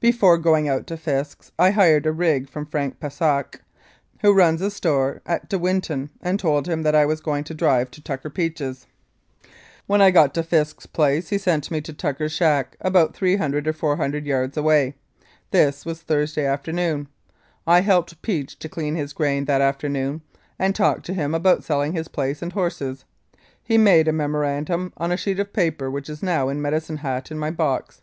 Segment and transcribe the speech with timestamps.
[0.00, 3.60] Before going out to Fisk's I hired a rig from Frank Pashak,
[4.22, 7.54] who runs a store at De Winton, and told him that I was going to
[7.54, 8.88] drive to Tucker Peach's.
[9.86, 11.92] 242 The Tucker Peach Murder "When I got to Fisk's place he sent me to
[11.92, 14.94] Tucker's shack, about 300 or 400 yards away.
[15.52, 17.06] This was Thurs day afternoon.
[17.64, 20.22] I helped Peach to clean his grain that afternoon,
[20.58, 23.04] and talked to him about selling his place and horses.
[23.62, 27.30] He made a memorandum on a sheet of paper which is now in Medicine Hat
[27.30, 28.02] in my box.